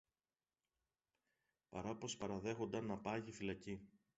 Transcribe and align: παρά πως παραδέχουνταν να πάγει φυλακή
παρά 1.69 1.95
πως 1.95 2.17
παραδέχουνταν 2.17 2.85
να 2.85 2.97
πάγει 2.97 3.31
φυλακή 3.31 3.89